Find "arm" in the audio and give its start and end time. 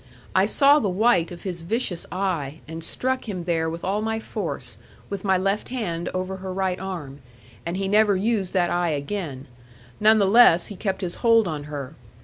6.79-7.19